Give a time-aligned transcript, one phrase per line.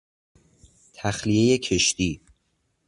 [0.93, 2.21] تخلیهی کشتی